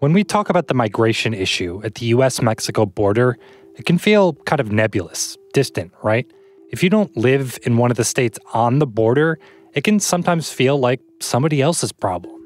When 0.00 0.12
we 0.12 0.22
talk 0.22 0.48
about 0.48 0.68
the 0.68 0.74
migration 0.74 1.34
issue 1.34 1.80
at 1.82 1.96
the 1.96 2.06
US 2.06 2.40
Mexico 2.40 2.86
border, 2.86 3.36
it 3.74 3.84
can 3.84 3.98
feel 3.98 4.34
kind 4.46 4.60
of 4.60 4.70
nebulous, 4.70 5.36
distant, 5.52 5.92
right? 6.04 6.24
If 6.70 6.84
you 6.84 6.90
don't 6.90 7.16
live 7.16 7.58
in 7.64 7.78
one 7.78 7.90
of 7.90 7.96
the 7.96 8.04
states 8.04 8.38
on 8.54 8.78
the 8.78 8.86
border, 8.86 9.40
it 9.74 9.82
can 9.82 9.98
sometimes 9.98 10.52
feel 10.52 10.78
like 10.78 11.00
somebody 11.18 11.60
else's 11.60 11.90
problem. 11.90 12.40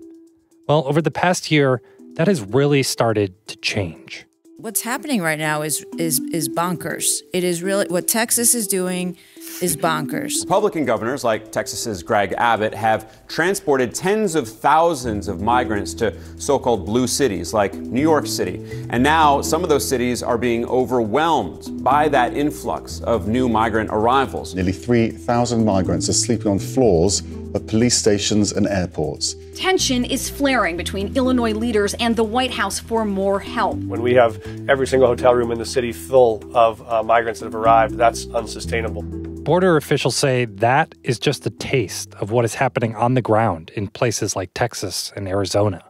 Well, 0.67 0.85
over 0.87 1.03
the 1.03 1.11
past 1.11 1.51
year, 1.51 1.83
that 2.15 2.27
has 2.27 2.41
really 2.41 2.83
started 2.83 3.35
to 3.49 3.57
change. 3.57 4.25
What's 4.57 4.81
happening 4.81 5.21
right 5.21 5.39
now 5.39 5.61
is 5.61 5.85
is 5.99 6.21
is 6.33 6.49
bonkers. 6.49 7.21
It 7.35 7.45
is 7.45 7.63
really 7.63 7.87
what 7.89 8.09
Texas 8.09 8.55
is 8.55 8.67
doing 8.67 9.19
is 9.63 9.77
bonkers. 9.77 10.41
Republican 10.41 10.85
governors 10.85 11.23
like 11.23 11.53
Texas's 11.53 12.03
Greg 12.03 12.35
Abbott 12.37 12.75
have 12.75 13.27
transported 13.29 13.95
tens 13.95 14.35
of 14.35 14.49
thousands 14.49 15.29
of 15.29 15.41
migrants 15.41 15.95
to 15.95 16.15
so 16.37 16.59
called 16.59 16.85
blue 16.85 17.07
cities 17.07 17.55
like 17.55 17.75
New 17.75 18.01
York 18.01 18.27
City. 18.27 18.87
And 18.91 19.03
now 19.03 19.41
some 19.41 19.63
of 19.63 19.69
those 19.69 19.89
cities 19.89 20.23
are 20.23 20.37
being 20.37 20.67
overwhelmed 20.67 21.85
by 21.85 22.09
that 22.09 22.37
influx 22.37 23.01
of 23.03 23.29
new 23.29 23.49
migrant 23.49 23.91
arrivals. 23.93 24.55
Nearly 24.55 24.73
3,000 24.73 25.65
migrants 25.65 26.09
are 26.09 26.13
sleeping 26.13 26.49
on 26.49 26.59
floors 26.59 27.23
of 27.55 27.67
police 27.67 27.97
stations 27.97 28.53
and 28.53 28.67
airports. 28.67 29.37
Tension 29.55 30.05
is 30.05 30.29
flaring 30.29 30.77
between 30.77 31.15
Illinois 31.17 31.53
leaders 31.53 31.95
and 31.95 32.17
the 32.17 32.25
White 32.25 32.51
House 32.51 32.79
for 32.79 33.05
more 33.05 33.39
help. 33.39 33.77
When 33.77 34.03
we 34.03 34.15
have 34.15 34.43
every 34.69 34.87
single 34.87 35.09
hotel 35.09 35.35
room 35.35 35.53
in 35.53 35.59
the 35.59 35.67
city 35.67 35.93
full 35.93 36.43
of 36.57 36.87
uh, 36.89 37.03
migrants 37.03 37.41
that 37.41 37.47
have 37.47 37.55
arrived, 37.55 37.97
that's 37.97 38.27
unsustainable. 38.31 39.22
Border 39.43 39.77
officials 39.77 40.15
say 40.15 40.45
that 40.45 40.95
is 41.03 41.19
just 41.19 41.45
a 41.47 41.51
taste 41.51 42.15
of 42.15 42.31
what 42.31 42.45
is 42.45 42.55
happening 42.55 42.95
on 42.95 43.15
the 43.15 43.23
ground 43.23 43.73
in 43.75 43.89
places 43.89 44.37
like 44.37 44.51
Texas 44.55 45.13
and 45.17 45.27
Arizona. 45.27 45.83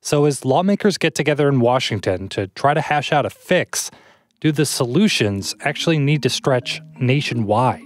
So, 0.00 0.24
as 0.24 0.46
lawmakers 0.46 0.96
get 0.96 1.14
together 1.14 1.46
in 1.50 1.60
Washington 1.60 2.30
to 2.30 2.46
try 2.48 2.72
to 2.72 2.80
hash 2.80 3.12
out 3.12 3.26
a 3.26 3.30
fix, 3.30 3.90
do 4.40 4.50
the 4.50 4.64
solutions 4.64 5.54
actually 5.60 5.98
need 5.98 6.22
to 6.22 6.30
stretch 6.30 6.80
nationwide? 6.98 7.82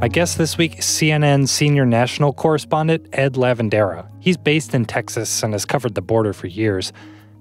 My 0.00 0.06
guest 0.06 0.38
this 0.38 0.56
week 0.56 0.78
is 0.78 0.84
CNN 0.84 1.48
senior 1.48 1.84
national 1.84 2.32
correspondent 2.32 3.08
Ed 3.12 3.32
Lavandera. 3.34 4.08
He's 4.20 4.36
based 4.36 4.72
in 4.72 4.84
Texas 4.84 5.42
and 5.42 5.52
has 5.52 5.64
covered 5.64 5.96
the 5.96 6.02
border 6.02 6.32
for 6.32 6.46
years. 6.46 6.92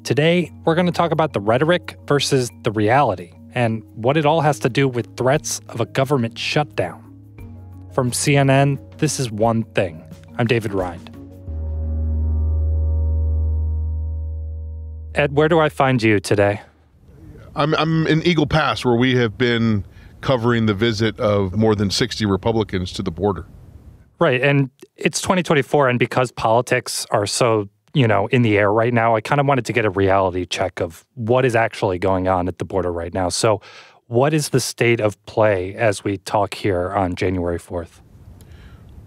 Today, 0.04 0.52
we're 0.64 0.76
going 0.76 0.86
to 0.86 0.92
talk 0.92 1.12
about 1.12 1.34
the 1.34 1.40
rhetoric 1.40 1.98
versus 2.08 2.50
the 2.64 2.72
reality 2.72 3.34
and 3.54 3.84
what 3.96 4.18
it 4.18 4.26
all 4.26 4.42
has 4.42 4.60
to 4.60 4.70
do 4.70 4.88
with 4.88 5.18
threats 5.18 5.60
of 5.70 5.82
a 5.82 5.86
government 5.86 6.38
shutdown. 6.38 7.04
From 7.94 8.12
CNN, 8.12 8.80
this 9.00 9.20
is 9.20 9.32
One 9.32 9.64
Thing. 9.64 10.04
I'm 10.38 10.48
David 10.48 10.74
Rind. 10.74 11.10
Ed, 15.16 15.36
where 15.36 15.50
do 15.50 15.60
I 15.60 15.70
find 15.70 16.02
you 16.04 16.20
today? 16.20 16.62
I'm, 17.56 17.74
I'm 17.76 18.06
in 18.06 18.22
Eagle 18.22 18.46
Pass, 18.46 18.86
where 18.86 18.96
we 18.96 19.16
have 19.16 19.38
been 19.38 19.84
covering 20.22 20.68
the 20.68 20.74
visit 20.76 21.20
of 21.20 21.56
more 21.56 21.76
than 21.76 21.90
60 21.90 22.26
Republicans 22.26 22.92
to 22.94 23.02
the 23.02 23.12
border. 23.12 23.48
Right. 24.20 24.42
And 24.42 24.70
it's 24.96 25.22
2024. 25.22 25.90
And 25.90 26.00
because 26.00 26.32
politics 26.32 27.06
are 27.12 27.26
so 27.26 27.68
you 27.94 28.08
know, 28.08 28.28
in 28.28 28.42
the 28.42 28.58
air 28.58 28.72
right 28.72 28.94
now. 28.94 29.16
I 29.16 29.22
kind 29.22 29.40
of 29.40 29.48
wanted 29.48 29.66
to 29.66 29.74
get 29.74 29.86
a 29.86 29.90
reality 29.90 30.46
check 30.46 30.80
of 30.80 31.06
what 31.16 31.46
is 31.46 31.56
actually 31.56 32.00
going 32.00 32.28
on 32.28 32.48
at 32.48 32.58
the 32.58 32.66
border 32.66 32.92
right 32.92 33.14
now. 33.14 33.30
So, 33.30 33.62
what 34.08 34.34
is 34.34 34.50
the 34.50 34.60
state 34.60 35.02
of 35.02 35.24
play 35.26 35.76
as 35.76 36.04
we 36.04 36.18
talk 36.18 36.54
here 36.54 36.92
on 36.92 37.16
January 37.16 37.60
4th? 37.60 38.00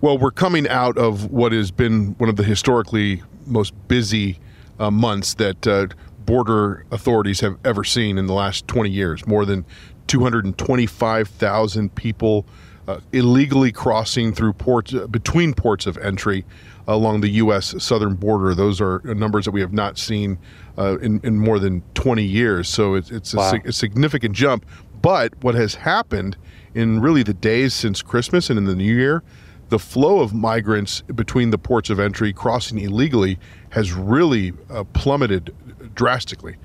Well, 0.03 0.19
we're 0.19 0.31
coming 0.31 0.69
out 0.69 0.99
of 0.99 1.31
what 1.31 1.53
has 1.53 1.71
been 1.71 2.15
one 2.19 2.29
of 2.29 2.37
the 2.37 2.43
historically 2.43 3.23
most 3.47 3.73
busy 3.89 4.39
uh, 4.79 4.91
months 4.91 5.35
that 5.35 5.67
uh, 5.67 5.89
border 6.25 6.85
authorities 6.91 7.41
have 7.41 7.59
ever 7.65 7.85
seen 7.85 8.19
in 8.19 8.27
the 8.27 8.33
last 8.33 8.67
20 8.67 8.91
years. 8.91 9.27
More 9.27 9.45
than 9.45 9.65
225,000 10.07 11.95
people 11.95 12.47
uh, 12.89 13.01
illegally 13.13 13.73
crossing 13.73 14.33
through 14.33 14.53
ports 14.55 14.95
uh, 14.95 15.07
between 15.07 15.55
ports 15.55 15.87
of 15.87 15.97
entry 15.99 16.45
along 16.89 17.21
the 17.21 17.29
U.S. 17.29 17.75
southern 17.83 18.15
border. 18.15 18.55
Those 18.55 18.81
are 18.81 19.01
numbers 19.05 19.45
that 19.45 19.53
we 19.53 19.61
have 19.61 19.73
not 19.73 19.99
seen 19.99 20.39
uh, 20.79 20.99
in, 20.99 21.21
in 21.23 21.39
more 21.39 21.59
than 21.59 21.83
20 21.95 22.23
years. 22.23 22.69
So 22.69 22.95
it's, 22.95 23.11
it's 23.11 23.35
wow. 23.35 23.53
a, 23.53 23.69
a, 23.69 23.73
significant 23.73 24.35
jump. 24.35 24.67
But 25.03 25.33
what 25.43 25.55
has 25.55 25.75
happened 25.75 26.37
in 26.75 27.01
really 27.01 27.23
the 27.23 27.35
days 27.35 27.75
since 27.75 28.03
Christmas 28.03 28.51
and 28.51 28.59
in 28.59 28.65
the 28.65 28.75
new 28.75 28.95
year, 28.95 29.23
the 29.69 29.79
flow 29.79 30.21
of 30.21 30.35
migrants 30.35 31.03
between 31.15 31.51
the 31.51 31.59
ports 31.59 31.91
of 31.91 32.01
entry 32.01 32.33
crossing 32.33 32.79
illegally 32.79 33.39
has 33.71 33.93
really 33.93 34.53
uh, 34.69 34.85
plummeted 34.85 35.55
drastically. 35.95 36.57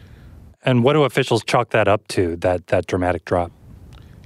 And 0.64 0.84
what 0.84 0.94
do 0.94 1.03
officials 1.03 1.44
chalk 1.44 1.70
that 1.70 1.88
up 1.88 2.08
to, 2.09 2.36
that, 2.38 2.68
that 2.68 2.88
dramatic 2.88 3.26
drop? 3.26 3.52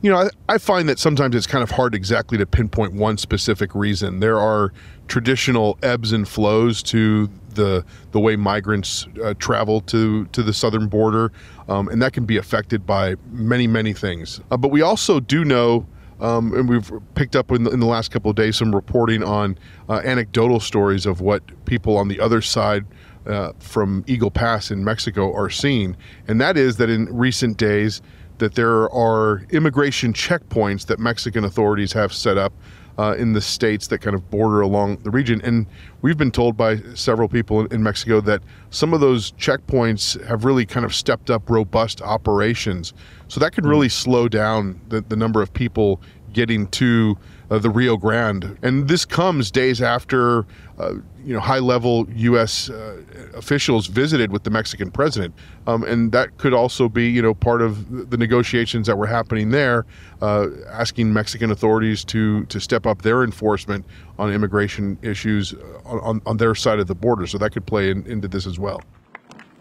You 0.01 0.09
know, 0.09 0.17
I, 0.17 0.29
I, 0.47 0.57
find 0.57 0.87
that 0.87 0.99
sometimes 0.99 1.35
it's 1.35 1.47
kind 1.47 1.63
of 1.63 1.71
hard 1.71 1.93
exactly 1.93 2.37
to 2.37 2.45
pinpoint 2.45 2.93
one 2.93 3.17
specific 3.17 3.75
reason. 3.75 4.19
There 4.19 4.39
are 4.39 4.73
traditional 5.07 5.77
ebbs 5.83 6.11
and 6.11 6.27
flows 6.27 6.81
to 6.83 7.29
the 7.55 7.83
the 8.11 8.19
way 8.19 8.35
migrants 8.35 9.07
uh, 9.23 9.33
travel 9.39 9.81
to 9.81 10.25
to 10.27 10.43
the 10.43 10.53
southern 10.53 10.87
border, 10.87 11.31
um, 11.67 11.89
and 11.89 12.01
that 12.01 12.13
can 12.13 12.25
be 12.25 12.37
affected 12.37 12.85
by 12.85 13.15
many 13.31 13.67
many 13.67 13.93
things. 13.93 14.39
Uh, 14.51 14.57
but 14.57 14.69
we 14.69 14.81
also 14.81 15.19
do 15.19 15.43
know. 15.43 15.85
Um, 16.21 16.53
and 16.53 16.67
we've 16.67 16.91
picked 17.15 17.37
up 17.37 17.49
in 17.49 17.63
the, 17.63 17.71
in 17.71 17.79
the, 17.79 17.85
last 17.85 18.11
couple 18.11 18.29
of 18.29 18.35
days 18.35 18.57
some 18.57 18.75
reporting 18.75 19.23
on 19.23 19.57
uh, 19.87 20.01
anecdotal 20.03 20.59
stories 20.59 21.05
of 21.05 21.21
what 21.21 21.41
people 21.63 21.95
on 21.95 22.09
the 22.09 22.19
other 22.19 22.41
side 22.41 22.85
uh, 23.25 23.53
from 23.59 24.03
Eagle 24.05 24.29
Pass 24.29 24.69
in 24.69 24.83
Mexico 24.83 25.33
are 25.33 25.49
seeing, 25.49 25.95
and 26.27 26.41
that 26.41 26.57
is 26.57 26.75
that 26.75 26.89
in 26.89 27.05
recent 27.05 27.55
days 27.55 28.01
that 28.39 28.55
there 28.55 28.89
are 28.91 29.43
immigration 29.51 30.13
checkpoints 30.13 30.85
that 30.87 30.99
Mexican 30.99 31.43
authorities 31.43 31.93
have 31.93 32.11
set 32.11 32.37
up 32.37 32.53
uh, 32.99 33.15
in 33.17 33.31
the 33.31 33.39
states 33.39 33.87
that 33.87 33.99
kind 33.99 34.13
of 34.13 34.29
border 34.29 34.59
along 34.59 34.97
the 34.97 35.09
region. 35.09 35.39
And 35.41 35.65
we've 36.01 36.17
been 36.17 36.31
told 36.31 36.57
by 36.57 36.77
several 36.95 37.29
people 37.29 37.65
in 37.67 37.81
Mexico 37.81 38.19
that 38.21 38.41
some 38.71 38.93
of 38.93 38.99
those 38.99 39.31
checkpoints 39.33 40.21
have 40.25 40.43
really 40.43 40.65
kind 40.65 40.85
of 40.85 40.93
stepped 40.93 41.29
up 41.29 41.49
robust 41.49 42.01
operations. 42.01 42.93
So 43.29 43.39
that 43.39 43.53
could 43.53 43.65
really 43.65 43.87
slow 43.87 44.27
down 44.27 44.81
the, 44.89 44.99
the 44.99 45.15
number 45.15 45.41
of 45.41 45.53
people 45.53 46.01
getting 46.33 46.67
to 46.67 47.17
uh, 47.49 47.59
the 47.59 47.69
Rio 47.69 47.97
Grande. 47.97 48.57
And 48.61 48.87
this 48.87 49.05
comes 49.05 49.51
days 49.51 49.81
after, 49.81 50.45
uh, 50.77 50.93
you 51.23 51.33
know, 51.33 51.39
high-level 51.39 52.07
U.S. 52.09 52.69
Uh, 52.69 53.01
officials 53.35 53.87
visited 53.87 54.31
with 54.31 54.43
the 54.43 54.49
Mexican 54.49 54.91
president, 54.91 55.33
um, 55.67 55.83
and 55.83 56.11
that 56.11 56.37
could 56.37 56.53
also 56.53 56.89
be, 56.89 57.09
you 57.09 57.21
know, 57.21 57.33
part 57.33 57.61
of 57.61 58.09
the 58.09 58.17
negotiations 58.17 58.87
that 58.87 58.97
were 58.97 59.07
happening 59.07 59.51
there, 59.51 59.85
uh, 60.21 60.47
asking 60.67 61.11
Mexican 61.11 61.51
authorities 61.51 62.03
to 62.05 62.45
to 62.45 62.59
step 62.59 62.85
up 62.85 63.01
their 63.01 63.23
enforcement 63.23 63.85
on 64.17 64.31
immigration 64.31 64.97
issues 65.01 65.53
on, 65.85 65.99
on, 65.99 66.21
on 66.25 66.37
their 66.37 66.55
side 66.55 66.79
of 66.79 66.87
the 66.87 66.95
border. 66.95 67.27
So 67.27 67.37
that 67.37 67.51
could 67.51 67.65
play 67.65 67.91
in, 67.91 68.05
into 68.05 68.27
this 68.27 68.45
as 68.45 68.59
well. 68.59 68.81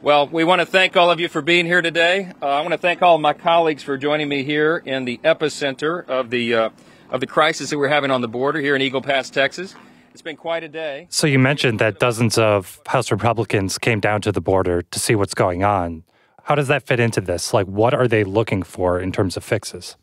Well, 0.00 0.28
we 0.28 0.44
want 0.44 0.60
to 0.60 0.66
thank 0.66 0.96
all 0.96 1.10
of 1.10 1.18
you 1.18 1.28
for 1.28 1.42
being 1.42 1.66
here 1.66 1.82
today. 1.82 2.30
Uh, 2.40 2.46
I 2.46 2.60
want 2.60 2.70
to 2.70 2.78
thank 2.78 3.02
all 3.02 3.16
of 3.16 3.20
my 3.20 3.32
colleagues 3.32 3.82
for 3.82 3.98
joining 3.98 4.28
me 4.28 4.44
here 4.44 4.76
in 4.76 5.04
the 5.04 5.18
epicenter 5.24 6.06
of 6.06 6.30
the 6.30 6.54
uh, 6.54 6.70
of 7.10 7.20
the 7.20 7.26
crisis 7.26 7.70
that 7.70 7.78
we're 7.78 7.88
having 7.88 8.10
on 8.10 8.20
the 8.20 8.28
border 8.28 8.60
here 8.60 8.76
in 8.76 8.82
Eagle 8.82 9.02
Pass, 9.02 9.30
Texas. 9.30 9.74
It's 10.12 10.22
been 10.22 10.36
quite 10.36 10.64
a 10.64 10.68
day. 10.68 11.06
So 11.10 11.26
you 11.26 11.38
mentioned 11.38 11.78
that 11.78 12.00
dozens 12.00 12.38
of 12.38 12.80
House 12.86 13.10
Republicans 13.10 13.78
came 13.78 14.00
down 14.00 14.20
to 14.22 14.32
the 14.32 14.40
border 14.40 14.82
to 14.82 14.98
see 14.98 15.14
what's 15.14 15.34
going 15.34 15.62
on. 15.62 16.02
How 16.44 16.54
does 16.54 16.68
that 16.68 16.86
fit 16.86 16.98
into 16.98 17.20
this? 17.20 17.52
Like, 17.52 17.66
what 17.66 17.94
are 17.94 18.08
they 18.08 18.24
looking 18.24 18.62
for 18.62 18.98
in 18.98 19.12
terms 19.12 19.36
of 19.36 19.44
fixes? 19.44 19.96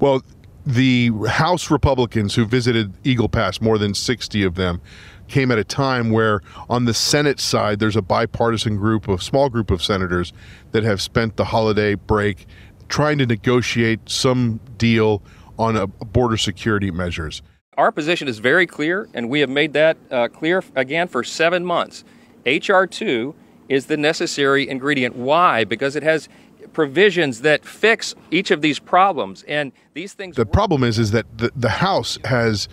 Well, 0.00 0.22
the 0.66 1.10
House 1.28 1.70
Republicans 1.70 2.34
who 2.34 2.44
visited 2.44 2.92
Eagle 3.04 3.28
Pass, 3.28 3.60
more 3.60 3.78
than 3.78 3.94
60 3.94 4.42
of 4.44 4.54
them, 4.54 4.80
came 5.28 5.50
at 5.50 5.58
a 5.58 5.64
time 5.64 6.10
where 6.10 6.40
on 6.68 6.84
the 6.84 6.94
Senate 6.94 7.40
side, 7.40 7.78
there's 7.78 7.96
a 7.96 8.02
bipartisan 8.02 8.76
group 8.76 9.08
of 9.08 9.22
small 9.22 9.48
group 9.48 9.70
of 9.70 9.82
senators 9.82 10.32
that 10.72 10.82
have 10.82 11.00
spent 11.00 11.36
the 11.36 11.44
holiday 11.44 11.94
break 11.94 12.46
trying 12.88 13.18
to 13.18 13.26
negotiate 13.26 14.00
some 14.06 14.60
deal 14.76 15.22
on 15.62 15.76
a 15.76 15.86
border 15.86 16.36
security 16.36 16.90
measures. 16.90 17.40
Our 17.78 17.92
position 17.92 18.28
is 18.28 18.38
very 18.38 18.66
clear, 18.66 19.08
and 19.14 19.30
we 19.30 19.40
have 19.40 19.48
made 19.48 19.72
that 19.72 19.96
uh, 20.10 20.28
clear 20.28 20.62
again 20.74 21.08
for 21.08 21.24
seven 21.24 21.64
months. 21.64 22.04
H.R. 22.44 22.86
2 22.86 23.34
is 23.68 23.86
the 23.86 23.96
necessary 23.96 24.68
ingredient. 24.68 25.16
Why? 25.16 25.64
Because 25.64 25.96
it 25.96 26.02
has 26.02 26.28
provisions 26.72 27.42
that 27.42 27.64
fix 27.64 28.14
each 28.30 28.50
of 28.50 28.60
these 28.60 28.78
problems, 28.78 29.44
and 29.44 29.72
these 29.94 30.12
things. 30.14 30.36
The 30.36 30.42
work. 30.42 30.52
problem 30.52 30.84
is, 30.84 30.98
is 30.98 31.12
that 31.12 31.26
the, 31.38 31.52
the 31.54 31.68
House 31.68 32.18
has 32.24 32.68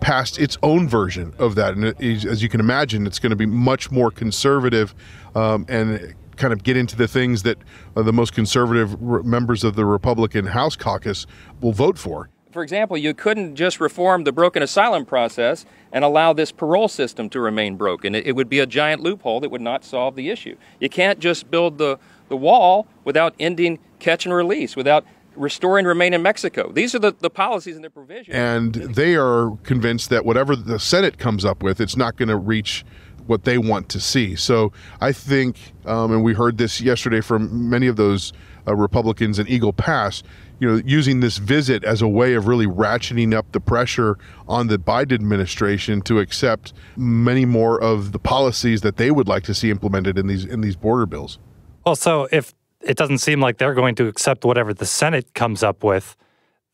passed 0.00 0.38
its 0.38 0.58
own 0.62 0.88
version 0.88 1.32
of 1.38 1.54
that, 1.54 1.74
and 1.74 1.94
as 2.02 2.42
you 2.42 2.48
can 2.48 2.60
imagine, 2.60 3.06
it's 3.06 3.20
going 3.20 3.30
to 3.30 3.36
be 3.36 3.46
much 3.46 3.90
more 3.90 4.10
conservative 4.10 4.94
um, 5.34 5.64
and 5.68 6.14
kind 6.36 6.52
of 6.52 6.62
get 6.62 6.76
into 6.76 6.96
the 6.96 7.06
things 7.06 7.42
that 7.44 7.58
uh, 7.96 8.02
the 8.02 8.12
most 8.12 8.32
conservative 8.32 9.00
re- 9.00 9.22
members 9.22 9.64
of 9.64 9.76
the 9.76 9.84
Republican 9.84 10.46
House 10.46 10.76
caucus 10.76 11.26
will 11.60 11.72
vote 11.72 11.98
for. 11.98 12.28
For 12.52 12.62
example, 12.62 12.96
you 12.96 13.14
couldn't 13.14 13.56
just 13.56 13.80
reform 13.80 14.24
the 14.24 14.32
broken 14.32 14.62
asylum 14.62 15.04
process 15.04 15.64
and 15.92 16.04
allow 16.04 16.32
this 16.32 16.52
parole 16.52 16.88
system 16.88 17.28
to 17.30 17.40
remain 17.40 17.76
broken. 17.76 18.14
It, 18.14 18.26
it, 18.26 18.32
would 18.32 18.48
be 18.48 18.58
a 18.58 18.66
giant 18.66 19.02
loophole 19.02 19.40
that 19.40 19.50
would 19.50 19.60
not 19.60 19.84
solve 19.84 20.16
the 20.16 20.30
issue. 20.30 20.56
You 20.80 20.88
can't 20.88 21.18
just 21.18 21.50
build 21.50 21.78
the, 21.78 21.98
the 22.28 22.36
wall 22.36 22.86
without 23.04 23.34
ending 23.40 23.78
catch 23.98 24.26
and 24.26 24.34
release, 24.34 24.76
without 24.76 25.04
restoring 25.34 25.86
remain 25.86 26.12
in 26.14 26.22
Mexico. 26.22 26.70
These 26.72 26.94
are 26.94 26.98
the, 26.98 27.14
the 27.18 27.30
policies 27.30 27.76
and 27.76 27.84
the 27.84 27.90
provisions. 27.90 28.34
And 28.34 28.74
they 28.74 29.16
are 29.16 29.56
convinced 29.62 30.10
that 30.10 30.24
whatever 30.24 30.54
the 30.54 30.78
Senate 30.78 31.18
comes 31.18 31.44
up 31.44 31.62
with, 31.62 31.80
it's 31.80 31.96
not 31.96 32.16
going 32.16 32.28
to 32.28 32.36
reach 32.36 32.84
what 33.26 33.44
they 33.44 33.58
want 33.58 33.88
to 33.90 34.00
see. 34.00 34.34
So 34.36 34.72
I 35.00 35.12
think, 35.12 35.72
um, 35.86 36.12
and 36.12 36.24
we 36.24 36.34
heard 36.34 36.58
this 36.58 36.80
yesterday 36.80 37.20
from 37.20 37.70
many 37.70 37.86
of 37.86 37.96
those 37.96 38.32
uh, 38.66 38.74
Republicans 38.74 39.38
in 39.38 39.48
Eagle 39.48 39.72
Pass, 39.72 40.22
you 40.62 40.68
know, 40.68 40.80
using 40.84 41.18
this 41.18 41.38
visit 41.38 41.82
as 41.82 42.02
a 42.02 42.06
way 42.06 42.34
of 42.34 42.46
really 42.46 42.66
ratcheting 42.66 43.34
up 43.34 43.50
the 43.50 43.58
pressure 43.58 44.16
on 44.46 44.68
the 44.68 44.78
Biden 44.78 45.14
administration 45.14 46.00
to 46.02 46.20
accept 46.20 46.72
many 46.96 47.44
more 47.44 47.82
of 47.82 48.12
the 48.12 48.20
policies 48.20 48.82
that 48.82 48.96
they 48.96 49.10
would 49.10 49.26
like 49.26 49.42
to 49.42 49.54
see 49.54 49.70
implemented 49.70 50.16
in 50.16 50.28
these 50.28 50.44
in 50.44 50.60
these 50.60 50.76
border 50.76 51.04
bills. 51.04 51.40
Well, 51.84 51.96
so 51.96 52.28
if 52.30 52.54
it 52.80 52.96
doesn't 52.96 53.18
seem 53.18 53.40
like 53.40 53.58
they're 53.58 53.74
going 53.74 53.96
to 53.96 54.06
accept 54.06 54.44
whatever 54.44 54.72
the 54.72 54.86
Senate 54.86 55.34
comes 55.34 55.64
up 55.64 55.82
with, 55.82 56.16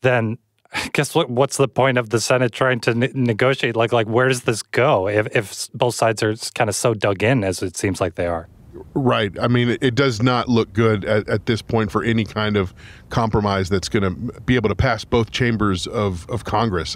then 0.01 0.37
I 0.71 0.87
guess 0.93 1.15
what, 1.15 1.31
what's 1.31 1.57
the 1.57 1.67
point 1.67 1.97
of 1.97 2.11
the 2.11 2.19
Senate 2.19 2.51
trying 2.51 2.81
to 2.81 2.93
ne- 2.93 3.11
negotiate? 3.15 3.75
Like, 3.75 3.91
like 3.91 4.07
where 4.07 4.27
does 4.27 4.43
this 4.43 4.61
go 4.61 5.07
if, 5.07 5.35
if 5.35 5.67
both 5.73 5.95
sides 5.95 6.21
are 6.21 6.35
kind 6.53 6.69
of 6.69 6.75
so 6.75 6.93
dug 6.93 7.23
in 7.23 7.43
as 7.43 7.63
it 7.63 7.75
seems 7.75 7.99
like 7.99 8.13
they 8.13 8.27
are? 8.27 8.47
Right. 8.93 9.37
I 9.39 9.47
mean, 9.47 9.77
it 9.81 9.95
does 9.95 10.21
not 10.21 10.47
look 10.47 10.73
good 10.73 11.05
at, 11.05 11.27
at 11.27 11.45
this 11.45 11.61
point 11.61 11.91
for 11.91 12.03
any 12.03 12.23
kind 12.23 12.57
of 12.57 12.73
compromise 13.09 13.69
that's 13.69 13.89
going 13.89 14.03
to 14.03 14.41
be 14.41 14.55
able 14.55 14.69
to 14.69 14.75
pass 14.75 15.03
both 15.03 15.31
chambers 15.31 15.87
of, 15.87 16.29
of 16.29 16.43
Congress. 16.43 16.95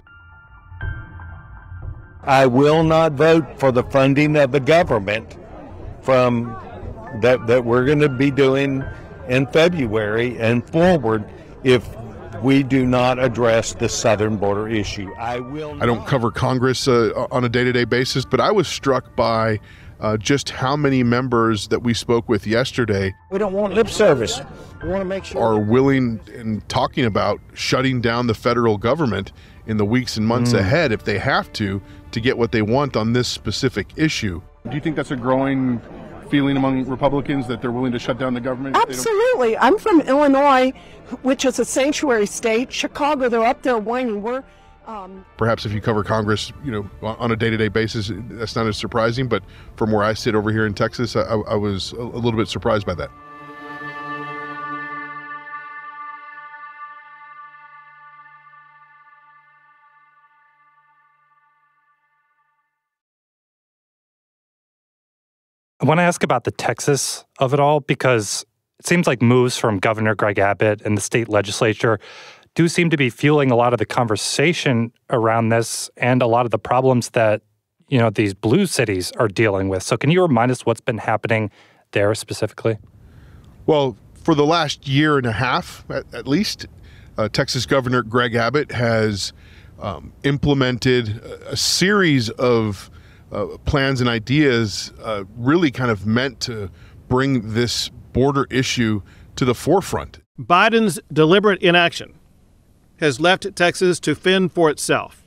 I 2.24 2.46
will 2.46 2.84
not 2.84 3.14
vote 3.14 3.60
for 3.60 3.72
the 3.72 3.84
funding 3.84 4.38
of 4.38 4.52
the 4.52 4.60
government 4.60 5.38
from 6.02 6.58
that 7.22 7.46
that 7.48 7.66
we're 7.66 7.86
going 7.86 8.00
to 8.00 8.10
be 8.10 8.32
doing 8.32 8.84
in 9.28 9.46
February 9.48 10.38
and 10.40 10.68
forward 10.70 11.26
if 11.64 11.88
we 12.42 12.64
do 12.64 12.86
not 12.86 13.20
address 13.20 13.74
the 13.74 13.88
southern 13.88 14.38
border 14.38 14.68
issue. 14.68 15.14
I 15.18 15.40
will. 15.40 15.82
I 15.82 15.86
don't 15.86 16.06
cover 16.06 16.32
Congress 16.32 16.88
uh, 16.88 17.28
on 17.32 17.44
a 17.44 17.50
day-to-day 17.50 17.86
basis, 17.86 18.26
but 18.26 18.42
I 18.42 18.52
was 18.52 18.68
struck 18.68 19.16
by 19.16 19.60
uh, 20.04 20.18
just 20.18 20.50
how 20.50 20.76
many 20.76 21.02
members 21.02 21.70
that 21.70 21.82
we 21.82 21.94
spoke 21.94 22.28
with 22.28 22.46
yesterday. 22.46 23.16
We 23.32 23.40
don't 23.40 23.54
want 23.54 23.74
lip 23.74 23.88
service. 23.88 24.42
We 24.84 24.90
want 24.90 25.02
to 25.02 25.06
make 25.06 25.24
sure 25.24 25.42
are 25.42 25.58
willing 25.58 26.20
and 26.36 26.68
talking 26.68 27.06
about 27.06 27.40
shutting 27.54 28.02
down 28.02 28.28
the 28.28 28.34
federal 28.36 28.78
government 28.78 29.32
in 29.66 29.78
the 29.78 29.86
weeks 29.86 30.18
and 30.18 30.28
months 30.28 30.52
mm. 30.52 30.60
ahead 30.60 30.92
if 30.92 31.06
they 31.06 31.18
have 31.18 31.52
to 31.54 31.82
to 32.12 32.20
get 32.20 32.38
what 32.38 32.52
they 32.52 32.62
want 32.62 32.98
on 32.98 33.14
this 33.14 33.30
specific 33.30 33.88
issue. 33.96 34.42
Do 34.68 34.76
you 34.76 34.82
think 34.82 34.98
that's 34.98 35.12
a 35.12 35.16
growing 35.16 35.82
feeling 36.30 36.58
among 36.58 36.86
Republicans 36.86 37.48
that 37.48 37.62
they're 37.62 37.72
willing 37.72 37.94
to 37.94 38.00
shut 38.00 38.20
down 38.20 38.34
the 38.34 38.42
government? 38.42 38.76
Absolutely. 38.76 39.58
I'm 39.58 39.78
from 39.78 40.02
Illinois, 40.02 40.74
which 41.22 41.46
is 41.46 41.60
a 41.60 41.66
sanctuary 41.66 42.26
state. 42.26 42.74
Chicago, 42.74 43.30
they're 43.30 43.46
up 43.46 43.62
there 43.62 43.78
whining. 43.78 44.22
We're 44.22 44.44
um, 44.86 45.26
Perhaps 45.38 45.66
if 45.66 45.72
you 45.72 45.82
cover 45.82 46.04
Congress, 46.04 46.52
you 46.64 46.72
know, 46.72 46.90
on 47.02 47.32
a 47.32 47.36
day-to-day 47.36 47.70
basis, 47.70 48.12
that's 48.32 48.56
not 48.56 48.68
as 48.68 48.78
surprising. 48.78 49.28
But 49.28 49.44
from 49.76 49.92
where 49.92 50.04
I 50.04 50.14
sit 50.14 50.36
over 50.36 50.52
here 50.52 50.66
in 50.66 50.74
Texas, 50.74 51.16
I, 51.16 51.22
I 51.22 51.56
was 51.56 51.94
a 51.94 52.04
little 52.04 52.38
bit 52.38 52.48
surprised 52.48 52.86
by 52.86 52.96
that. 52.96 53.10
I 65.84 65.86
want 65.86 65.98
to 65.98 66.04
ask 66.04 66.24
about 66.24 66.46
the 66.46 66.52
Texas 66.52 67.26
of 67.40 67.54
it 67.54 67.60
all 67.60 67.82
because 67.82 68.46
it 68.80 68.88
seems 68.88 69.06
like 69.06 69.22
moves 69.22 69.58
from 69.58 69.80
Governor 69.80 70.16
Greg 70.16 70.40
Abbott 70.40 70.82
and 70.82 70.96
the 70.96 71.02
state 71.02 71.28
legislature 71.28 72.00
do 72.56 72.68
seem 72.68 72.90
to 72.90 72.98
be 72.98 73.10
fueling 73.10 73.52
a 73.52 73.56
lot 73.56 73.74
of 73.74 73.80
the 73.80 73.86
conversation 73.86 74.92
around 75.10 75.50
this 75.50 75.90
and 75.98 76.22
a 76.22 76.28
lot 76.28 76.46
of 76.46 76.52
the 76.52 76.60
problems 76.60 77.10
that 77.12 77.42
you 77.88 77.98
know 77.98 78.10
these 78.10 78.34
blue 78.34 78.66
cities 78.66 79.12
are 79.14 79.28
dealing 79.28 79.70
with. 79.70 79.84
So 79.84 79.98
can 79.98 80.12
you 80.12 80.22
remind 80.22 80.52
us 80.52 80.66
what's 80.66 80.82
been 80.82 80.98
happening 80.98 81.52
there 81.92 82.14
specifically? 82.16 82.78
Well, 83.66 83.98
for 84.24 84.36
the 84.36 84.46
last 84.46 84.88
year 84.88 85.18
and 85.18 85.26
a 85.26 85.32
half, 85.32 85.86
at, 85.90 86.06
at 86.14 86.28
least, 86.28 86.68
uh, 87.18 87.30
Texas 87.30 87.66
Governor 87.66 88.04
Greg 88.04 88.36
Abbott 88.36 88.72
has 88.72 89.34
um, 89.80 90.14
implemented 90.24 91.22
a 91.46 91.58
series 91.58 92.30
of 92.32 92.90
uh, 93.32 93.58
plans 93.66 94.00
and 94.00 94.10
ideas 94.10 94.94
uh, 95.04 95.24
really 95.38 95.72
kind 95.72 95.92
of 95.92 96.06
meant 96.06 96.40
to 96.42 96.70
bring 97.10 97.54
this 97.54 97.90
border 98.14 98.48
issue 98.50 99.02
to 99.36 99.46
the 99.46 99.56
forefront. 99.56 100.20
Biden's 100.40 101.00
deliberate 101.12 101.62
inaction 101.62 102.14
has 103.04 103.20
left 103.20 103.54
Texas 103.54 104.00
to 104.00 104.16
fend 104.16 104.54
for 104.54 104.70
itself. 104.70 105.23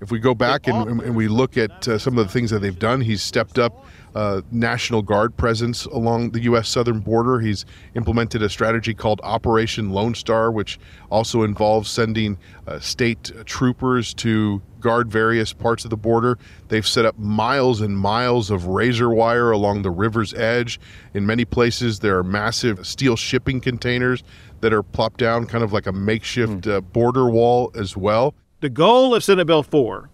If 0.00 0.10
we 0.10 0.18
go 0.18 0.34
back 0.34 0.66
and, 0.66 1.02
and 1.02 1.14
we 1.14 1.28
look 1.28 1.58
at 1.58 1.86
uh, 1.86 1.98
some 1.98 2.16
of 2.16 2.26
the 2.26 2.32
things 2.32 2.50
that 2.50 2.60
they've 2.60 2.78
done, 2.78 3.02
he's 3.02 3.22
stepped 3.22 3.58
up 3.58 3.84
uh, 4.14 4.40
National 4.50 5.02
Guard 5.02 5.36
presence 5.36 5.84
along 5.84 6.30
the 6.30 6.40
U.S. 6.42 6.68
southern 6.68 7.00
border. 7.00 7.38
He's 7.38 7.64
implemented 7.94 8.42
a 8.42 8.48
strategy 8.48 8.94
called 8.94 9.20
Operation 9.22 9.90
Lone 9.90 10.14
Star, 10.14 10.50
which 10.50 10.78
also 11.10 11.42
involves 11.42 11.90
sending 11.90 12.38
uh, 12.66 12.80
state 12.80 13.30
troopers 13.44 14.14
to 14.14 14.62
guard 14.80 15.10
various 15.10 15.52
parts 15.52 15.84
of 15.84 15.90
the 15.90 15.96
border. 15.96 16.38
They've 16.68 16.86
set 16.86 17.04
up 17.04 17.18
miles 17.18 17.80
and 17.80 17.96
miles 17.96 18.50
of 18.50 18.66
razor 18.66 19.10
wire 19.10 19.50
along 19.50 19.82
the 19.82 19.90
river's 19.90 20.32
edge. 20.34 20.80
In 21.14 21.26
many 21.26 21.44
places, 21.44 21.98
there 21.98 22.16
are 22.18 22.24
massive 22.24 22.86
steel 22.86 23.16
shipping 23.16 23.60
containers 23.60 24.22
that 24.60 24.72
are 24.72 24.82
plopped 24.82 25.18
down, 25.18 25.46
kind 25.46 25.62
of 25.62 25.72
like 25.72 25.86
a 25.86 25.92
makeshift 25.92 26.62
mm. 26.62 26.72
uh, 26.72 26.80
border 26.80 27.28
wall 27.28 27.70
as 27.74 27.96
well. 27.96 28.34
The 28.60 28.68
goal 28.68 29.14
of 29.14 29.24
Senate 29.24 29.46
Bill 29.46 29.62
4 29.62 30.10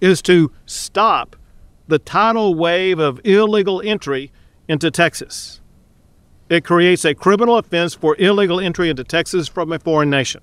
is 0.00 0.22
to 0.22 0.50
stop 0.64 1.36
the 1.88 1.98
tidal 1.98 2.54
wave 2.54 2.98
of 2.98 3.20
illegal 3.24 3.82
entry 3.82 4.32
into 4.66 4.90
Texas. 4.90 5.60
It 6.48 6.64
creates 6.64 7.04
a 7.04 7.14
criminal 7.14 7.58
offense 7.58 7.94
for 7.94 8.16
illegal 8.18 8.60
entry 8.60 8.88
into 8.88 9.04
Texas 9.04 9.46
from 9.46 9.72
a 9.72 9.78
foreign 9.78 10.08
nation. 10.08 10.40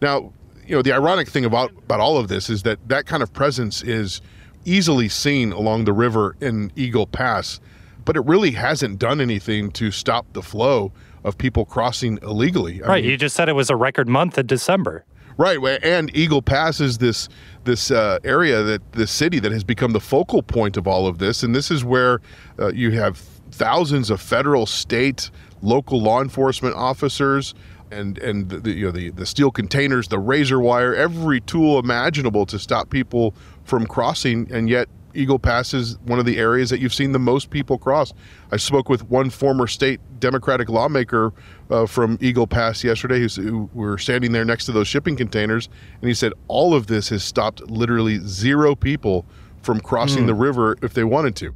Now, 0.00 0.32
you 0.66 0.76
know, 0.76 0.82
the 0.82 0.92
ironic 0.92 1.28
thing 1.28 1.44
about, 1.44 1.72
about 1.72 1.98
all 1.98 2.16
of 2.16 2.28
this 2.28 2.48
is 2.48 2.62
that 2.62 2.78
that 2.88 3.06
kind 3.06 3.22
of 3.22 3.32
presence 3.32 3.82
is 3.82 4.20
easily 4.64 5.08
seen 5.08 5.50
along 5.50 5.84
the 5.84 5.92
river 5.92 6.36
in 6.40 6.70
Eagle 6.76 7.06
Pass, 7.06 7.58
but 8.04 8.16
it 8.16 8.24
really 8.24 8.52
hasn't 8.52 8.98
done 8.98 9.20
anything 9.20 9.70
to 9.72 9.90
stop 9.90 10.32
the 10.32 10.42
flow 10.42 10.92
of 11.24 11.36
people 11.36 11.64
crossing 11.64 12.18
illegally. 12.22 12.82
I 12.82 12.86
right. 12.86 13.02
Mean, 13.02 13.10
you 13.10 13.16
just 13.16 13.34
said 13.34 13.48
it 13.48 13.54
was 13.54 13.70
a 13.70 13.76
record 13.76 14.08
month 14.08 14.38
in 14.38 14.46
December. 14.46 15.04
Right, 15.38 15.60
and 15.84 16.14
Eagle 16.16 16.42
Pass 16.42 16.80
is 16.80 16.98
this 16.98 17.28
this 17.62 17.92
uh, 17.92 18.18
area 18.24 18.64
that 18.64 18.92
the 18.92 19.06
city 19.06 19.38
that 19.38 19.52
has 19.52 19.62
become 19.62 19.92
the 19.92 20.00
focal 20.00 20.42
point 20.42 20.76
of 20.76 20.88
all 20.88 21.06
of 21.06 21.18
this, 21.18 21.44
and 21.44 21.54
this 21.54 21.70
is 21.70 21.84
where 21.84 22.20
uh, 22.58 22.72
you 22.72 22.90
have 22.90 23.18
thousands 23.52 24.10
of 24.10 24.20
federal, 24.20 24.66
state, 24.66 25.30
local 25.62 26.02
law 26.02 26.20
enforcement 26.20 26.74
officers, 26.74 27.54
and 27.92 28.18
and 28.18 28.48
the, 28.48 28.72
you 28.72 28.86
know 28.86 28.90
the 28.90 29.10
the 29.10 29.24
steel 29.24 29.52
containers, 29.52 30.08
the 30.08 30.18
razor 30.18 30.58
wire, 30.58 30.92
every 30.92 31.40
tool 31.42 31.78
imaginable 31.78 32.44
to 32.46 32.58
stop 32.58 32.90
people 32.90 33.32
from 33.62 33.86
crossing, 33.86 34.50
and 34.52 34.68
yet 34.68 34.88
Eagle 35.14 35.38
Pass 35.38 35.74
is 35.74 35.98
one 36.00 36.18
of 36.18 36.26
the 36.26 36.38
areas 36.38 36.70
that 36.70 36.80
you've 36.80 36.94
seen 36.94 37.12
the 37.12 37.18
most 37.18 37.50
people 37.50 37.78
cross. 37.78 38.12
I 38.52 38.56
spoke 38.56 38.88
with 38.88 39.08
one 39.08 39.30
former 39.30 39.66
state 39.66 40.00
Democratic 40.20 40.68
lawmaker 40.68 41.32
uh, 41.70 41.86
from 41.86 42.18
Eagle 42.20 42.46
Pass 42.46 42.84
yesterday 42.84 43.20
who 43.20 43.70
were 43.74 43.98
standing 43.98 44.32
there 44.32 44.44
next 44.44 44.66
to 44.66 44.72
those 44.72 44.88
shipping 44.88 45.16
containers, 45.16 45.68
and 46.00 46.08
he 46.08 46.14
said 46.14 46.32
all 46.48 46.74
of 46.74 46.86
this 46.86 47.08
has 47.08 47.22
stopped 47.22 47.62
literally 47.70 48.18
zero 48.20 48.74
people 48.74 49.26
from 49.62 49.80
crossing 49.80 50.24
mm. 50.24 50.28
the 50.28 50.34
river 50.34 50.76
if 50.82 50.94
they 50.94 51.04
wanted 51.04 51.36
to. 51.36 51.54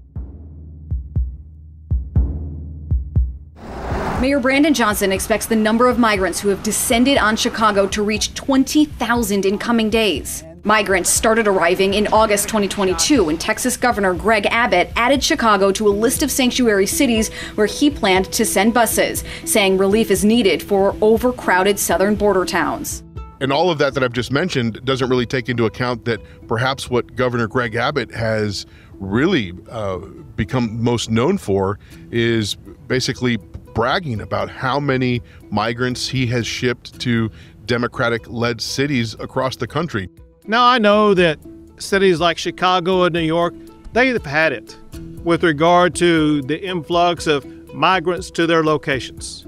Mayor 4.21 4.39
Brandon 4.39 4.73
Johnson 4.73 5.11
expects 5.11 5.47
the 5.47 5.57
number 5.57 5.89
of 5.89 5.99
migrants 5.99 6.39
who 6.39 6.49
have 6.51 6.63
descended 6.63 7.19
on 7.19 7.35
Chicago 7.35 7.89
to 7.89 8.05
reach 8.05 8.35
20,000 8.35 9.45
in 9.45 9.59
coming 9.59 9.91
days. 9.91 10.45
Migrants 10.65 11.11
started 11.11 11.49
arriving 11.49 11.95
in 11.95 12.07
August 12.13 12.49
2022 12.49 13.25
when 13.25 13.37
Texas 13.37 13.77
Governor 13.77 14.15
Greg 14.15 14.47
Abbott 14.47 14.93
added 14.95 15.25
Chicago 15.25 15.73
to 15.73 15.89
a 15.89 15.91
list 15.91 16.23
of 16.23 16.31
sanctuary 16.31 16.87
cities 16.87 17.33
where 17.57 17.67
he 17.67 17.91
planned 17.91 18.33
to 18.33 18.45
send 18.45 18.73
buses, 18.73 19.25
saying 19.45 19.77
relief 19.77 20.09
is 20.09 20.25
needed 20.25 20.63
for 20.63 20.95
overcrowded 21.01 21.81
southern 21.81 22.15
border 22.15 22.45
towns. 22.45 23.03
And 23.41 23.53
all 23.53 23.71
of 23.71 23.79
that 23.79 23.95
that 23.95 24.05
I've 24.05 24.13
just 24.13 24.31
mentioned 24.31 24.85
doesn't 24.85 25.11
really 25.11 25.27
take 25.27 25.49
into 25.49 25.67
account 25.67 26.05
that 26.05 26.21
perhaps 26.47 26.89
what 26.89 27.17
Governor 27.17 27.49
Greg 27.49 27.75
Abbott 27.75 28.13
has 28.13 28.65
really 28.93 29.53
uh, 29.69 29.99
become 30.37 30.81
most 30.81 31.11
known 31.11 31.39
for 31.39 31.81
is 32.13 32.55
basically 32.87 33.37
bragging 33.75 34.21
about 34.21 34.49
how 34.49 34.79
many 34.79 35.23
migrants 35.51 36.07
he 36.07 36.25
has 36.27 36.47
shipped 36.47 37.01
to 37.01 37.33
Democratic 37.67 38.29
led 38.29 38.61
cities 38.61 39.15
across 39.19 39.57
the 39.57 39.67
country. 39.67 40.09
Now, 40.47 40.67
I 40.67 40.79
know 40.79 41.15
that 41.15 41.39
cities 41.79 42.19
like 42.19 42.37
Chicago 42.37 43.05
and 43.05 43.13
New 43.13 43.21
York, 43.21 43.55
they've 43.93 44.25
had 44.25 44.53
it 44.53 44.77
with 45.23 45.45
regard 45.45 45.95
to 45.97 46.43
the 46.43 46.61
influx 46.61 47.29
of 47.29 47.47
migrants 47.73 48.29
to 48.33 48.47
their 48.49 48.65
locations. 48.65 49.47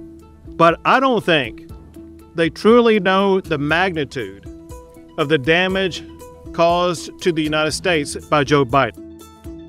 But 0.50 0.80
I 0.84 1.00
don't 1.00 1.24
think 1.24 1.68
they 2.36 2.48
truly 2.48 3.00
know 3.00 3.40
the 3.40 3.58
magnitude 3.58 4.46
of 5.18 5.28
the 5.28 5.38
damage 5.38 6.04
caused 6.52 7.10
to 7.22 7.32
the 7.32 7.42
United 7.42 7.72
States 7.72 8.14
by 8.26 8.44
Joe 8.44 8.64
Biden. 8.64 9.20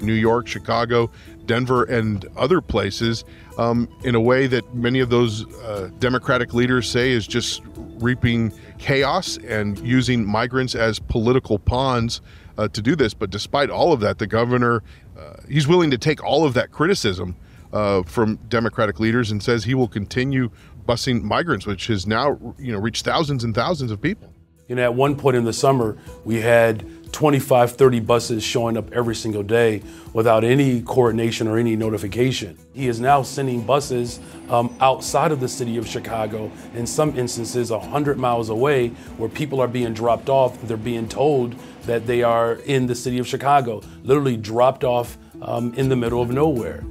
New 0.03 0.13
York, 0.13 0.45
Chicago, 0.45 1.09
Denver, 1.47 1.85
and 1.85 2.23
other 2.35 2.61
places 2.61 3.23
um, 3.57 3.89
in 4.03 4.15
a 4.15 4.21
way 4.21 4.47
that 4.47 4.73
many 4.73 4.99
of 4.99 5.09
those 5.09 5.45
uh, 5.61 5.89
Democratic 5.99 6.53
leaders 6.53 6.89
say 6.89 7.11
is 7.11 7.27
just 7.27 7.61
reaping 7.99 8.51
chaos 8.77 9.37
and 9.37 9.79
using 9.79 10.25
migrants 10.25 10.75
as 10.75 10.99
political 10.99 11.57
pawns 11.57 12.21
uh, 12.57 12.67
to 12.69 12.81
do 12.81 12.95
this. 12.95 13.13
But 13.13 13.29
despite 13.29 13.69
all 13.69 13.93
of 13.93 13.99
that, 14.01 14.19
the 14.19 14.27
governor, 14.27 14.83
uh, 15.17 15.35
he's 15.49 15.67
willing 15.67 15.91
to 15.91 15.97
take 15.97 16.23
all 16.23 16.45
of 16.45 16.53
that 16.55 16.71
criticism 16.71 17.35
uh, 17.73 18.03
from 18.03 18.37
Democratic 18.47 18.99
leaders 18.99 19.31
and 19.31 19.41
says 19.41 19.63
he 19.63 19.75
will 19.75 19.87
continue 19.87 20.49
busing 20.87 21.23
migrants, 21.23 21.65
which 21.65 21.87
has 21.87 22.05
now 22.05 22.39
you 22.57 22.71
know 22.71 22.79
reached 22.79 23.05
thousands 23.05 23.43
and 23.43 23.55
thousands 23.55 23.91
of 23.91 24.01
people. 24.01 24.31
You 24.67 24.75
know, 24.75 24.83
at 24.83 24.95
one 24.95 25.15
point 25.15 25.37
in 25.37 25.43
the 25.43 25.53
summer, 25.53 25.97
we 26.23 26.41
had 26.41 26.85
25, 27.15 27.71
30 27.77 28.01
buses 28.01 28.43
showing 28.43 28.75
up 28.75 28.91
every 28.91 29.15
single 29.15 29.41
day 29.41 29.81
without 30.11 30.43
any 30.43 30.81
coordination 30.81 31.47
or 31.47 31.57
any 31.57 31.73
notification. 31.73 32.57
He 32.73 32.89
is 32.89 32.99
now 32.99 33.23
sending 33.23 33.61
buses 33.61 34.19
um, 34.49 34.75
outside 34.81 35.31
of 35.31 35.39
the 35.39 35.47
city 35.47 35.77
of 35.77 35.87
Chicago, 35.87 36.51
in 36.73 36.85
some 36.85 37.17
instances 37.17 37.71
100 37.71 38.17
miles 38.17 38.49
away, 38.49 38.89
where 39.15 39.29
people 39.29 39.61
are 39.61 39.67
being 39.69 39.93
dropped 39.93 40.27
off. 40.27 40.61
They're 40.63 40.75
being 40.75 41.07
told 41.07 41.55
that 41.83 42.05
they 42.05 42.21
are 42.21 42.55
in 42.65 42.85
the 42.87 42.95
city 42.95 43.17
of 43.17 43.27
Chicago, 43.27 43.81
literally 44.03 44.35
dropped 44.35 44.83
off 44.83 45.17
um, 45.41 45.73
in 45.75 45.87
the 45.87 45.95
middle 45.95 46.21
of 46.21 46.29
nowhere. 46.31 46.83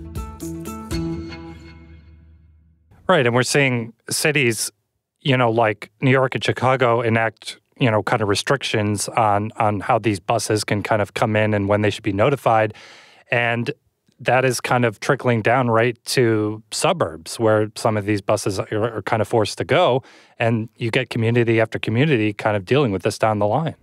Right. 3.07 3.26
And 3.26 3.35
we're 3.35 3.43
seeing 3.43 3.93
cities, 4.09 4.71
you 5.21 5.37
know, 5.37 5.50
like 5.50 5.90
New 6.00 6.11
York 6.11 6.35
and 6.35 6.43
Chicago 6.43 7.02
enact 7.02 7.59
you 7.78 7.90
know 7.90 8.02
kind 8.02 8.23
of 8.23 8.28
restrictions 8.28 9.09
on 9.09 9.50
on 9.57 9.81
how 9.81 9.99
these 9.99 10.21
buses 10.21 10.64
can 10.64 10.83
kind 10.83 11.02
of 11.02 11.14
come 11.14 11.37
in 11.37 11.54
and 11.54 11.69
when 11.69 11.83
they 11.83 11.90
should 11.90 12.04
be 12.04 12.12
notified. 12.12 12.75
And 13.31 13.71
that 14.21 14.45
is 14.45 14.61
kind 14.61 14.85
of 14.85 15.00
trickling 15.00 15.43
down 15.43 15.69
right 15.69 16.02
to 16.04 16.62
suburbs 16.71 17.38
where 17.38 17.71
some 17.75 17.97
of 17.97 18.07
these 18.07 18.21
buses 18.21 18.59
are, 18.59 18.69
are 18.73 19.02
kind 19.02 19.21
of 19.21 19.26
forced 19.26 19.59
to 19.59 19.64
go. 19.64 20.02
And 20.38 20.69
you 20.76 20.90
get 20.90 21.11
community 21.11 21.61
after 21.61 21.78
community 21.78 22.33
kind 22.33 22.57
of 22.57 22.64
dealing 22.64 22.93
with 22.93 23.02
this 23.02 23.19
down 23.19 23.38
the 23.38 23.47
line. 23.47 23.75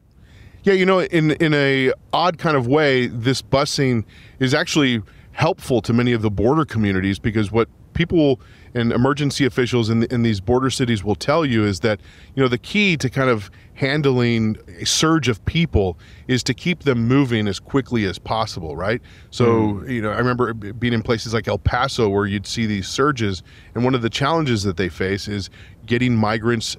Yeah 0.63 0.73
you 0.73 0.85
know 0.85 1.01
in 1.01 1.31
in 1.31 1.53
a 1.53 1.91
odd 2.13 2.37
kind 2.37 2.55
of 2.55 2.67
way 2.67 3.07
this 3.07 3.41
busing 3.41 4.05
is 4.39 4.53
actually 4.53 5.01
helpful 5.31 5.81
to 5.81 5.93
many 5.93 6.13
of 6.13 6.21
the 6.21 6.29
border 6.29 6.65
communities 6.65 7.17
because 7.17 7.51
what 7.51 7.67
people 7.93 8.39
and 8.73 8.91
emergency 8.91 9.45
officials 9.45 9.89
in, 9.89 10.03
in 10.03 10.23
these 10.23 10.39
border 10.39 10.69
cities 10.69 11.03
will 11.03 11.15
tell 11.15 11.45
you 11.45 11.65
is 11.65 11.81
that 11.81 11.99
you 12.35 12.43
know 12.43 12.47
the 12.47 12.57
key 12.57 12.95
to 12.97 13.09
kind 13.09 13.29
of 13.29 13.51
handling 13.81 14.55
a 14.79 14.85
surge 14.85 15.27
of 15.27 15.43
people 15.45 15.97
is 16.27 16.43
to 16.43 16.53
keep 16.53 16.83
them 16.83 17.07
moving 17.07 17.47
as 17.47 17.59
quickly 17.59 18.05
as 18.05 18.19
possible 18.19 18.75
right 18.75 19.01
so 19.31 19.73
mm. 19.73 19.89
you 19.89 19.99
know 19.99 20.11
i 20.11 20.17
remember 20.19 20.53
being 20.53 20.93
in 20.93 21.01
places 21.01 21.33
like 21.33 21.47
el 21.47 21.57
paso 21.57 22.07
where 22.07 22.27
you'd 22.27 22.45
see 22.45 22.67
these 22.67 22.87
surges 22.87 23.41
and 23.73 23.83
one 23.83 23.95
of 23.95 24.03
the 24.03 24.09
challenges 24.09 24.61
that 24.61 24.77
they 24.77 24.87
face 24.87 25.27
is 25.27 25.49
getting 25.87 26.15
migrants 26.15 26.77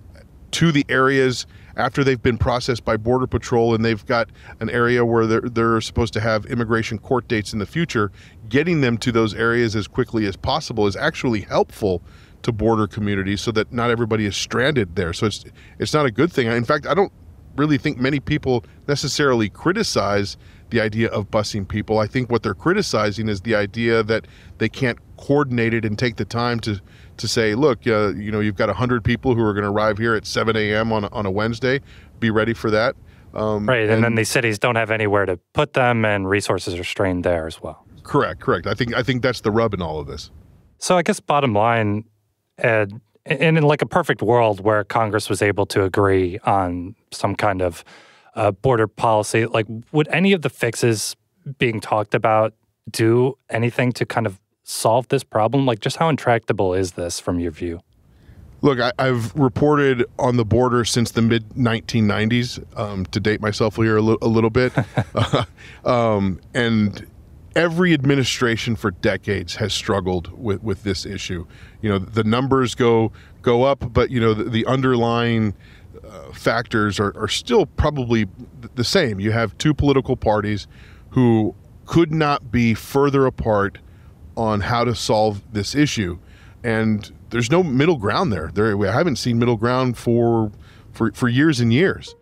to 0.52 0.70
the 0.70 0.86
areas 0.88 1.44
after 1.76 2.04
they've 2.04 2.22
been 2.22 2.38
processed 2.38 2.84
by 2.84 2.96
Border 2.96 3.26
Patrol 3.26 3.74
and 3.74 3.84
they've 3.84 4.04
got 4.04 4.28
an 4.60 4.68
area 4.68 5.04
where 5.04 5.26
they're, 5.26 5.40
they're 5.40 5.80
supposed 5.80 6.12
to 6.12 6.20
have 6.20 6.44
immigration 6.46 6.98
court 6.98 7.26
dates 7.26 7.54
in 7.54 7.58
the 7.58 7.64
future, 7.64 8.12
getting 8.50 8.82
them 8.82 8.98
to 8.98 9.10
those 9.10 9.32
areas 9.32 9.74
as 9.74 9.88
quickly 9.88 10.26
as 10.26 10.36
possible 10.36 10.86
is 10.86 10.94
actually 10.94 11.40
helpful 11.40 12.02
to 12.42 12.52
border 12.52 12.86
communities 12.86 13.40
so 13.40 13.52
that 13.52 13.72
not 13.72 13.90
everybody 13.90 14.26
is 14.26 14.36
stranded 14.36 14.96
there. 14.96 15.12
So 15.12 15.26
it's 15.26 15.44
it's 15.78 15.94
not 15.94 16.06
a 16.06 16.10
good 16.10 16.32
thing. 16.32 16.46
In 16.46 16.64
fact, 16.64 16.86
I 16.86 16.94
don't 16.94 17.12
really 17.56 17.78
think 17.78 17.98
many 17.98 18.20
people 18.20 18.64
necessarily 18.88 19.48
criticize 19.48 20.36
the 20.70 20.80
idea 20.80 21.08
of 21.08 21.30
busing 21.30 21.68
people. 21.68 21.98
I 21.98 22.06
think 22.06 22.30
what 22.30 22.42
they're 22.42 22.54
criticizing 22.54 23.28
is 23.28 23.42
the 23.42 23.54
idea 23.54 24.02
that 24.02 24.26
they 24.58 24.68
can't 24.68 24.98
coordinate 25.18 25.74
it 25.74 25.84
and 25.84 25.98
take 25.98 26.16
the 26.16 26.24
time 26.24 26.60
to 26.60 26.80
to 27.18 27.28
say, 27.28 27.54
look, 27.54 27.86
uh, 27.86 28.14
you 28.14 28.32
know, 28.32 28.40
you've 28.40 28.56
got 28.56 28.68
100 28.68 29.04
people 29.04 29.34
who 29.34 29.42
are 29.42 29.52
going 29.52 29.64
to 29.64 29.70
arrive 29.70 29.98
here 29.98 30.14
at 30.14 30.26
7 30.26 30.56
a.m. 30.56 30.92
on, 30.92 31.04
on 31.06 31.26
a 31.26 31.30
Wednesday. 31.30 31.80
Be 32.20 32.30
ready 32.30 32.54
for 32.54 32.70
that. 32.70 32.96
Um, 33.34 33.68
right. 33.68 33.82
And, 33.82 33.92
and, 33.92 34.04
then 34.04 34.14
these 34.14 34.30
cities 34.30 34.58
don't 34.58 34.76
have 34.76 34.90
anywhere 34.90 35.26
to 35.26 35.38
put 35.52 35.74
them, 35.74 36.04
and 36.04 36.28
resources 36.28 36.74
are 36.74 36.84
strained 36.84 37.24
there 37.24 37.46
as 37.46 37.62
well. 37.62 37.86
Correct. 38.02 38.40
Correct. 38.40 38.66
I 38.66 38.74
think 38.74 38.94
I 38.94 39.02
think 39.02 39.22
that's 39.22 39.42
the 39.42 39.50
rub 39.50 39.74
in 39.74 39.82
all 39.82 40.00
of 40.00 40.06
this. 40.06 40.30
So 40.78 40.96
I 40.96 41.02
guess 41.02 41.20
bottom 41.20 41.54
line, 41.54 42.04
Ed, 42.58 43.00
in, 43.24 43.56
like 43.62 43.82
a 43.82 43.86
perfect 43.86 44.22
world 44.22 44.60
where 44.60 44.84
Congress 44.84 45.28
was 45.28 45.42
able 45.42 45.66
to 45.66 45.84
agree 45.84 46.38
on 46.44 46.94
some 47.10 47.34
kind 47.34 47.62
of 47.62 47.84
uh, 48.34 48.50
border 48.50 48.86
policy, 48.86 49.46
like 49.46 49.66
would 49.92 50.08
any 50.08 50.32
of 50.32 50.42
the 50.42 50.50
fixes 50.50 51.16
being 51.58 51.80
talked 51.80 52.14
about 52.14 52.54
do 52.90 53.36
anything 53.50 53.92
to 53.92 54.06
kind 54.06 54.26
of 54.26 54.40
solve 54.64 55.08
this 55.08 55.24
problem? 55.24 55.66
Like, 55.66 55.80
just 55.80 55.96
how 55.96 56.08
intractable 56.08 56.74
is 56.74 56.92
this 56.92 57.20
from 57.20 57.38
your 57.38 57.50
view? 57.50 57.80
Look, 58.62 58.78
I, 58.78 58.92
have 58.98 59.34
reported 59.34 60.04
on 60.20 60.36
the 60.36 60.44
border 60.44 60.84
since 60.84 61.10
the 61.10 61.22
mid 61.22 61.48
1990s, 61.50 62.78
um, 62.78 63.04
to 63.06 63.18
date 63.18 63.40
myself 63.40 63.74
here 63.74 63.96
a, 63.96 64.02
li- 64.02 64.18
a 64.22 64.28
little 64.28 64.50
bit. 64.50 64.72
um, 65.84 66.40
and 66.54 67.04
every 67.56 67.92
administration 67.92 68.76
for 68.76 68.90
decades 68.90 69.56
has 69.56 69.72
struggled 69.72 70.36
with, 70.38 70.62
with 70.62 70.82
this 70.82 71.06
issue. 71.06 71.46
You 71.80 71.90
know, 71.90 71.98
the 71.98 72.24
numbers 72.24 72.74
go 72.74 73.12
go 73.42 73.64
up, 73.64 73.92
but 73.92 74.10
you 74.10 74.20
know 74.20 74.34
the, 74.34 74.44
the 74.44 74.66
underlying 74.66 75.54
uh, 76.08 76.32
factors 76.32 77.00
are, 77.00 77.16
are 77.16 77.28
still 77.28 77.66
probably 77.66 78.26
the 78.74 78.84
same. 78.84 79.20
You 79.20 79.32
have 79.32 79.56
two 79.58 79.74
political 79.74 80.16
parties 80.16 80.66
who 81.10 81.54
could 81.86 82.12
not 82.12 82.50
be 82.50 82.74
further 82.74 83.26
apart 83.26 83.78
on 84.36 84.60
how 84.60 84.84
to 84.84 84.94
solve 84.94 85.42
this 85.52 85.74
issue, 85.74 86.18
and 86.62 87.12
there's 87.30 87.50
no 87.50 87.62
middle 87.62 87.98
ground 87.98 88.32
there. 88.32 88.50
There, 88.52 88.78
I 88.88 88.92
haven't 88.92 89.16
seen 89.16 89.38
middle 89.38 89.56
ground 89.56 89.96
for 89.96 90.52
for 90.92 91.12
for 91.12 91.28
years 91.28 91.60
and 91.60 91.72
years. 91.72 92.14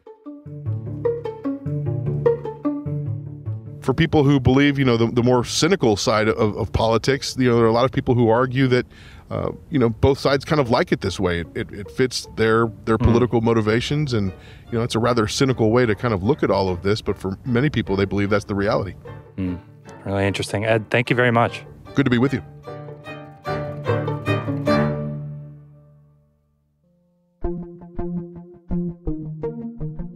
For 3.90 3.94
people 3.94 4.22
who 4.22 4.38
believe, 4.38 4.78
you 4.78 4.84
know, 4.84 4.96
the, 4.96 5.08
the 5.08 5.22
more 5.24 5.44
cynical 5.44 5.96
side 5.96 6.28
of, 6.28 6.56
of 6.56 6.72
politics, 6.72 7.34
you 7.36 7.48
know, 7.48 7.56
there 7.56 7.64
are 7.64 7.68
a 7.68 7.72
lot 7.72 7.84
of 7.84 7.90
people 7.90 8.14
who 8.14 8.28
argue 8.28 8.68
that, 8.68 8.86
uh, 9.30 9.50
you 9.68 9.80
know, 9.80 9.88
both 9.88 10.16
sides 10.16 10.44
kind 10.44 10.60
of 10.60 10.70
like 10.70 10.92
it 10.92 11.00
this 11.00 11.18
way. 11.18 11.40
It, 11.40 11.48
it, 11.56 11.72
it 11.72 11.90
fits 11.90 12.28
their 12.36 12.70
their 12.84 12.96
mm. 12.98 13.04
political 13.04 13.40
motivations, 13.40 14.12
and 14.12 14.32
you 14.70 14.78
know, 14.78 14.84
it's 14.84 14.94
a 14.94 15.00
rather 15.00 15.26
cynical 15.26 15.72
way 15.72 15.86
to 15.86 15.96
kind 15.96 16.14
of 16.14 16.22
look 16.22 16.44
at 16.44 16.52
all 16.52 16.68
of 16.68 16.84
this. 16.84 17.00
But 17.00 17.18
for 17.18 17.36
many 17.44 17.68
people, 17.68 17.96
they 17.96 18.04
believe 18.04 18.30
that's 18.30 18.44
the 18.44 18.54
reality. 18.54 18.94
Mm. 19.36 19.58
Really 20.04 20.24
interesting, 20.24 20.64
Ed. 20.64 20.88
Thank 20.88 21.10
you 21.10 21.16
very 21.16 21.32
much. 21.32 21.64
Good 21.96 22.04
to 22.04 22.10
be 22.10 22.18
with 22.18 22.32
you. 22.32 22.44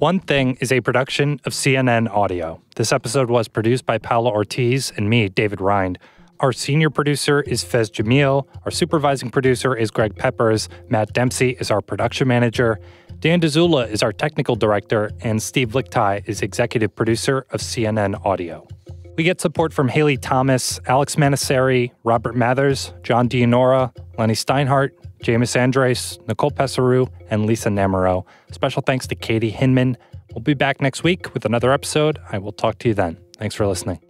One 0.04 0.20
Thing 0.20 0.58
is 0.60 0.70
a 0.70 0.82
production 0.82 1.40
of 1.46 1.54
CNN 1.54 2.10
Audio. 2.10 2.60
This 2.76 2.92
episode 2.92 3.30
was 3.30 3.48
produced 3.48 3.86
by 3.86 3.96
Paula 3.96 4.28
Ortiz 4.28 4.92
and 4.94 5.08
me, 5.08 5.30
David 5.30 5.62
Rind. 5.62 5.98
Our 6.40 6.52
senior 6.52 6.90
producer 6.90 7.40
is 7.40 7.64
Faiz 7.64 7.90
Jamil. 7.90 8.46
Our 8.66 8.70
supervising 8.70 9.30
producer 9.30 9.74
is 9.74 9.90
Greg 9.90 10.14
Peppers. 10.14 10.68
Matt 10.90 11.14
Dempsey 11.14 11.56
is 11.58 11.70
our 11.70 11.80
production 11.80 12.28
manager. 12.28 12.78
Dan 13.20 13.40
Dzula 13.40 13.88
is 13.88 14.02
our 14.02 14.12
technical 14.12 14.56
director. 14.56 15.10
And 15.22 15.42
Steve 15.42 15.70
Lickteig 15.70 16.28
is 16.28 16.42
executive 16.42 16.94
producer 16.94 17.46
of 17.50 17.62
CNN 17.62 18.22
Audio. 18.26 18.68
We 19.16 19.24
get 19.24 19.40
support 19.40 19.72
from 19.72 19.88
Haley 19.88 20.18
Thomas, 20.18 20.80
Alex 20.86 21.16
Manasseri, 21.16 21.92
Robert 22.02 22.36
Mathers, 22.36 22.92
John 23.02 23.26
Dianora, 23.26 23.90
Lenny 24.18 24.34
Steinhardt, 24.34 24.90
James 25.24 25.56
Andres, 25.56 26.18
Nicole 26.28 26.50
Pesaru, 26.50 27.10
and 27.30 27.46
Lisa 27.46 27.70
Namaro. 27.70 28.26
Special 28.52 28.82
thanks 28.82 29.06
to 29.06 29.14
Katie 29.14 29.50
Hinman. 29.50 29.96
We'll 30.32 30.42
be 30.42 30.52
back 30.52 30.82
next 30.82 31.02
week 31.02 31.32
with 31.32 31.46
another 31.46 31.72
episode. 31.72 32.18
I 32.30 32.36
will 32.36 32.52
talk 32.52 32.78
to 32.80 32.88
you 32.88 32.94
then. 32.94 33.16
Thanks 33.38 33.54
for 33.54 33.66
listening. 33.66 34.00